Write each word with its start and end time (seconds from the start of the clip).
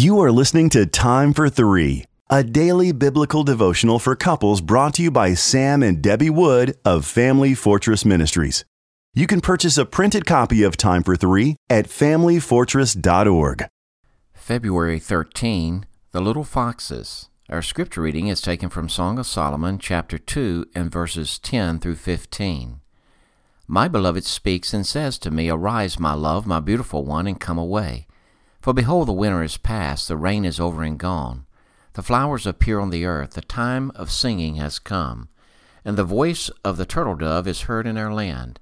You 0.00 0.18
are 0.20 0.32
listening 0.32 0.70
to 0.70 0.86
Time 0.86 1.34
for 1.34 1.50
Three, 1.50 2.06
a 2.30 2.42
daily 2.42 2.90
biblical 2.90 3.44
devotional 3.44 3.98
for 3.98 4.16
couples 4.16 4.62
brought 4.62 4.94
to 4.94 5.02
you 5.02 5.10
by 5.10 5.34
Sam 5.34 5.82
and 5.82 6.00
Debbie 6.00 6.30
Wood 6.30 6.74
of 6.86 7.04
Family 7.04 7.52
Fortress 7.52 8.06
Ministries. 8.06 8.64
You 9.12 9.26
can 9.26 9.42
purchase 9.42 9.76
a 9.76 9.84
printed 9.84 10.24
copy 10.24 10.62
of 10.62 10.78
Time 10.78 11.02
for 11.02 11.16
Three 11.16 11.54
at 11.68 11.86
FamilyFortress.org. 11.86 13.66
February 14.32 14.98
13, 14.98 15.84
The 16.12 16.22
Little 16.22 16.44
Foxes. 16.44 17.28
Our 17.50 17.60
scripture 17.60 18.00
reading 18.00 18.28
is 18.28 18.40
taken 18.40 18.70
from 18.70 18.88
Song 18.88 19.18
of 19.18 19.26
Solomon, 19.26 19.78
chapter 19.78 20.16
2, 20.16 20.64
and 20.74 20.90
verses 20.90 21.38
10 21.38 21.78
through 21.78 21.96
15. 21.96 22.80
My 23.66 23.86
beloved 23.86 24.24
speaks 24.24 24.72
and 24.72 24.86
says 24.86 25.18
to 25.18 25.30
me, 25.30 25.50
Arise, 25.50 26.00
my 26.00 26.14
love, 26.14 26.46
my 26.46 26.58
beautiful 26.58 27.04
one, 27.04 27.26
and 27.26 27.38
come 27.38 27.58
away. 27.58 28.06
For 28.60 28.74
behold, 28.74 29.08
the 29.08 29.12
winter 29.12 29.42
is 29.42 29.56
past, 29.56 30.06
the 30.06 30.18
rain 30.18 30.44
is 30.44 30.60
over 30.60 30.82
and 30.82 30.98
gone. 30.98 31.46
The 31.94 32.02
flowers 32.02 32.46
appear 32.46 32.78
on 32.78 32.90
the 32.90 33.06
earth, 33.06 33.30
the 33.30 33.40
time 33.40 33.90
of 33.94 34.12
singing 34.12 34.56
has 34.56 34.78
come, 34.78 35.30
and 35.82 35.96
the 35.96 36.04
voice 36.04 36.50
of 36.62 36.76
the 36.76 36.84
turtle 36.84 37.16
dove 37.16 37.48
is 37.48 37.62
heard 37.62 37.86
in 37.86 37.96
our 37.96 38.12
land. 38.12 38.60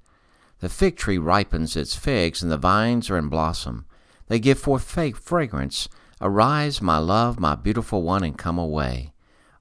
The 0.60 0.68
fig 0.68 0.96
tree 0.96 1.18
ripens 1.18 1.76
its 1.76 1.96
figs, 1.96 2.42
and 2.42 2.50
the 2.50 2.56
vines 2.56 3.10
are 3.10 3.18
in 3.18 3.28
blossom. 3.28 3.86
They 4.28 4.38
give 4.38 4.58
forth 4.60 4.84
fragrance. 4.84 5.88
Arise, 6.20 6.80
my 6.80 6.98
love, 6.98 7.40
my 7.40 7.56
beautiful 7.56 8.02
one, 8.02 8.22
and 8.22 8.38
come 8.38 8.58
away. 8.58 9.12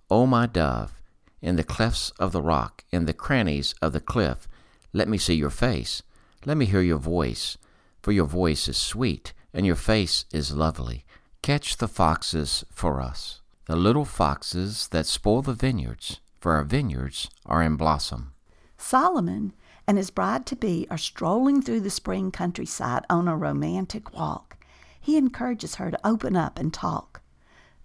O 0.09 0.27
my 0.27 0.45
dove, 0.45 1.01
in 1.41 1.55
the 1.55 1.63
clefts 1.63 2.11
of 2.19 2.31
the 2.31 2.41
rock, 2.41 2.83
in 2.91 3.05
the 3.05 3.13
crannies 3.13 3.73
of 3.81 3.91
the 3.91 3.99
cliff, 3.99 4.47
let 4.93 5.07
me 5.07 5.17
see 5.17 5.35
your 5.35 5.49
face. 5.49 6.03
Let 6.45 6.57
me 6.57 6.65
hear 6.65 6.81
your 6.81 6.97
voice, 6.99 7.57
for 8.01 8.11
your 8.11 8.25
voice 8.25 8.67
is 8.67 8.77
sweet 8.77 9.33
and 9.53 9.65
your 9.65 9.75
face 9.75 10.25
is 10.31 10.55
lovely. 10.55 11.05
Catch 11.41 11.77
the 11.77 11.87
foxes 11.87 12.63
for 12.71 13.01
us, 13.01 13.41
the 13.65 13.75
little 13.75 14.05
foxes 14.05 14.87
that 14.89 15.05
spoil 15.05 15.41
the 15.41 15.53
vineyards, 15.53 16.19
for 16.39 16.53
our 16.53 16.63
vineyards 16.63 17.29
are 17.45 17.63
in 17.63 17.75
blossom. 17.75 18.33
Solomon 18.77 19.53
and 19.87 19.97
his 19.97 20.09
bride 20.09 20.45
to 20.47 20.55
be 20.55 20.85
are 20.89 20.97
strolling 20.97 21.61
through 21.61 21.79
the 21.79 21.89
spring 21.89 22.31
countryside 22.31 23.05
on 23.09 23.27
a 23.27 23.37
romantic 23.37 24.13
walk. 24.13 24.57
He 24.99 25.15
encourages 25.15 25.75
her 25.75 25.89
to 25.89 26.07
open 26.07 26.35
up 26.35 26.59
and 26.59 26.73
talk. 26.73 27.21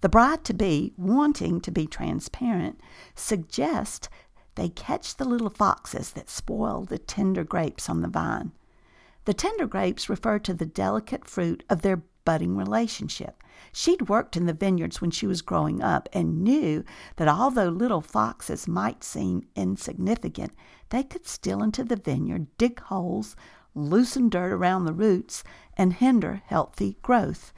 The 0.00 0.08
bride 0.08 0.44
to 0.47 0.54
be, 0.54 0.92
wanting 0.97 1.60
to 1.60 1.70
be 1.70 1.86
transparent, 1.86 2.80
suggests 3.14 4.08
they 4.56 4.69
catch 4.69 5.16
the 5.16 5.24
little 5.24 5.48
foxes 5.48 6.10
that 6.12 6.28
spoil 6.28 6.84
the 6.84 6.98
tender 6.98 7.44
grapes 7.44 7.88
on 7.88 8.00
the 8.00 8.08
vine. 8.08 8.50
The 9.25 9.34
tender 9.34 9.67
grapes 9.67 10.09
refer 10.09 10.39
to 10.41 10.55
the 10.55 10.67
delicate 10.67 11.27
fruit 11.27 11.62
of 11.70 11.83
their 11.83 12.03
budding 12.25 12.56
relationship. 12.56 13.42
She'd 13.73 14.09
worked 14.09 14.37
in 14.37 14.47
the 14.47 14.53
vineyards 14.53 15.01
when 15.01 15.11
she 15.11 15.27
was 15.27 15.42
growing 15.42 15.83
up 15.83 16.09
and 16.12 16.42
knew 16.42 16.84
that 17.17 17.28
although 17.28 17.69
little 17.69 18.00
foxes 18.00 18.67
might 18.67 19.05
seem 19.05 19.47
insignificant, 19.55 20.53
they 20.91 21.05
could 21.05 21.27
steal 21.27 21.62
into 21.62 21.84
the 21.84 21.97
vineyard, 21.97 22.48
dig 22.59 22.81
holes, 22.81 23.37
loosen 23.75 24.28
dirt 24.28 24.53
around 24.53 24.84
the 24.84 24.93
roots, 24.93 25.45
and 25.77 25.95
hinder 25.95 26.43
healthy 26.47 26.98
growth. 27.03 27.53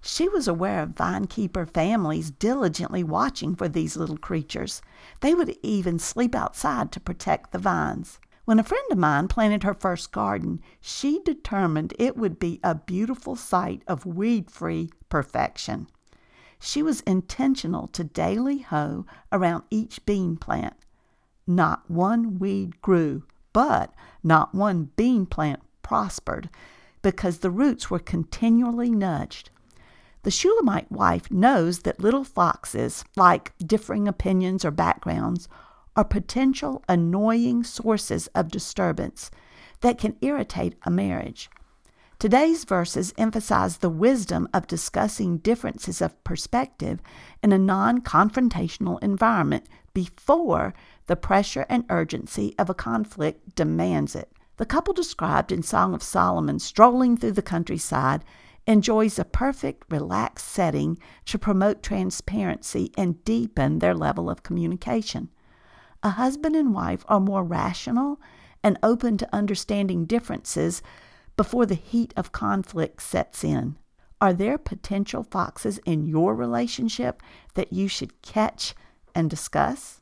She 0.00 0.28
was 0.28 0.46
aware 0.46 0.82
of 0.82 0.90
vinekeeper 0.90 1.64
families 1.64 2.30
diligently 2.30 3.02
watching 3.02 3.54
for 3.54 3.68
these 3.68 3.96
little 3.96 4.18
creatures. 4.18 4.82
They 5.20 5.34
would 5.34 5.56
even 5.62 5.98
sleep 5.98 6.34
outside 6.34 6.92
to 6.92 7.00
protect 7.00 7.52
the 7.52 7.58
vines. 7.58 8.18
When 8.44 8.58
a 8.58 8.64
friend 8.64 8.84
of 8.90 8.98
mine 8.98 9.28
planted 9.28 9.62
her 9.62 9.72
first 9.72 10.12
garden, 10.12 10.60
she 10.80 11.20
determined 11.24 11.94
it 11.98 12.16
would 12.16 12.38
be 12.38 12.60
a 12.62 12.74
beautiful 12.74 13.36
site 13.36 13.82
of 13.86 14.04
weed 14.04 14.50
free 14.50 14.90
perfection. 15.08 15.88
She 16.60 16.82
was 16.82 17.00
intentional 17.00 17.88
to 17.88 18.04
daily 18.04 18.58
hoe 18.58 19.06
around 19.32 19.64
each 19.70 20.04
bean 20.04 20.36
plant. 20.36 20.74
Not 21.46 21.90
one 21.90 22.38
weed 22.38 22.80
grew, 22.82 23.24
but 23.52 23.94
not 24.22 24.54
one 24.54 24.90
bean 24.96 25.24
plant 25.26 25.60
prospered 25.82 26.50
because 27.00 27.38
the 27.38 27.50
roots 27.50 27.90
were 27.90 27.98
continually 27.98 28.90
nudged. 28.90 29.50
The 30.22 30.30
Shulamite 30.30 30.90
wife 30.90 31.30
knows 31.30 31.80
that 31.80 32.00
little 32.00 32.24
foxes, 32.24 33.04
like 33.14 33.52
differing 33.58 34.08
opinions 34.08 34.64
or 34.64 34.70
backgrounds, 34.70 35.48
are 35.96 36.04
potential 36.04 36.82
annoying 36.88 37.62
sources 37.64 38.26
of 38.28 38.50
disturbance 38.50 39.30
that 39.80 39.98
can 39.98 40.16
irritate 40.20 40.74
a 40.82 40.90
marriage. 40.90 41.50
Today's 42.18 42.64
verses 42.64 43.12
emphasize 43.18 43.78
the 43.78 43.90
wisdom 43.90 44.48
of 44.54 44.66
discussing 44.66 45.38
differences 45.38 46.00
of 46.00 46.22
perspective 46.24 47.00
in 47.42 47.52
a 47.52 47.58
non 47.58 48.00
confrontational 48.00 49.02
environment 49.02 49.66
before 49.92 50.74
the 51.06 51.16
pressure 51.16 51.66
and 51.68 51.84
urgency 51.90 52.54
of 52.58 52.70
a 52.70 52.74
conflict 52.74 53.54
demands 53.54 54.14
it. 54.14 54.32
The 54.56 54.64
couple 54.64 54.94
described 54.94 55.52
in 55.52 55.62
Song 55.62 55.94
of 55.94 56.02
Solomon 56.02 56.60
strolling 56.60 57.16
through 57.16 57.32
the 57.32 57.42
countryside 57.42 58.24
enjoys 58.66 59.18
a 59.18 59.24
perfect, 59.24 59.84
relaxed 59.90 60.48
setting 60.48 60.98
to 61.26 61.38
promote 61.38 61.82
transparency 61.82 62.92
and 62.96 63.22
deepen 63.24 63.80
their 63.80 63.94
level 63.94 64.30
of 64.30 64.42
communication 64.42 65.28
a 66.04 66.10
husband 66.10 66.54
and 66.54 66.74
wife 66.74 67.02
are 67.08 67.18
more 67.18 67.42
rational 67.42 68.20
and 68.62 68.78
open 68.82 69.16
to 69.16 69.34
understanding 69.34 70.04
differences 70.04 70.82
before 71.34 71.64
the 71.64 71.74
heat 71.74 72.12
of 72.14 72.30
conflict 72.30 73.02
sets 73.02 73.42
in. 73.42 73.76
Are 74.20 74.34
there 74.34 74.58
potential 74.58 75.24
foxes 75.24 75.78
in 75.86 76.06
your 76.06 76.34
relationship 76.34 77.22
that 77.54 77.72
you 77.72 77.88
should 77.88 78.20
catch 78.20 78.74
and 79.14 79.30
discuss? 79.30 80.00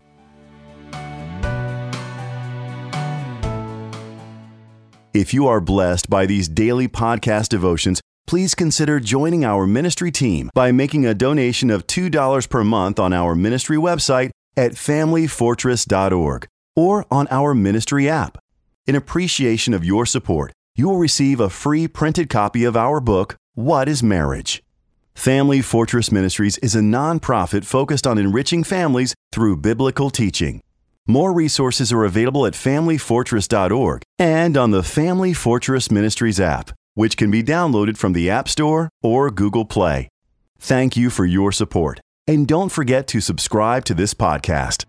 If 5.14 5.32
you 5.32 5.46
are 5.46 5.60
blessed 5.60 6.10
by 6.10 6.26
these 6.26 6.48
daily 6.48 6.88
podcast 6.88 7.48
devotions, 7.48 8.00
please 8.26 8.54
consider 8.54 8.98
joining 8.98 9.44
our 9.44 9.66
ministry 9.66 10.10
team 10.10 10.50
by 10.54 10.72
making 10.72 11.06
a 11.06 11.14
donation 11.14 11.70
of 11.70 11.86
$2 11.86 12.48
per 12.48 12.64
month 12.64 12.98
on 12.98 13.12
our 13.12 13.34
ministry 13.34 13.76
website 13.76 14.30
at 14.56 14.72
FamilyFortress.org 14.72 16.46
or 16.74 17.06
on 17.10 17.28
our 17.30 17.54
ministry 17.54 18.08
app. 18.08 18.38
In 18.86 18.94
appreciation 18.94 19.74
of 19.74 19.84
your 19.84 20.06
support, 20.06 20.52
you 20.74 20.88
will 20.88 20.96
receive 20.96 21.40
a 21.40 21.50
free 21.50 21.86
printed 21.86 22.28
copy 22.28 22.64
of 22.64 22.76
our 22.76 23.00
book, 23.00 23.36
What 23.54 23.88
is 23.88 24.02
Marriage? 24.02 24.62
Family 25.14 25.60
Fortress 25.60 26.10
Ministries 26.10 26.56
is 26.58 26.74
a 26.74 26.80
nonprofit 26.80 27.64
focused 27.64 28.06
on 28.06 28.18
enriching 28.18 28.64
families 28.64 29.14
through 29.30 29.58
biblical 29.58 30.08
teaching. 30.08 30.62
More 31.06 31.32
resources 31.32 31.92
are 31.92 32.04
available 32.04 32.46
at 32.46 32.54
FamilyFortress.org 32.54 34.02
and 34.18 34.56
on 34.56 34.70
the 34.70 34.82
Family 34.82 35.34
Fortress 35.34 35.90
Ministries 35.90 36.40
app, 36.40 36.70
which 36.94 37.16
can 37.16 37.30
be 37.30 37.42
downloaded 37.42 37.96
from 37.96 38.14
the 38.14 38.30
App 38.30 38.48
Store 38.48 38.88
or 39.02 39.30
Google 39.30 39.64
Play. 39.64 40.08
Thank 40.58 40.96
you 40.96 41.10
for 41.10 41.26
your 41.26 41.52
support 41.52 42.00
and 42.26 42.46
don't 42.46 42.70
forget 42.70 43.06
to 43.08 43.20
subscribe 43.20 43.84
to 43.86 43.94
this 43.94 44.14
podcast. 44.14 44.84